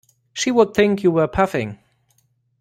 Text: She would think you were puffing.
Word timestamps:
She 0.33 0.49
would 0.49 0.73
think 0.73 1.03
you 1.03 1.11
were 1.11 1.27
puffing. 1.27 1.77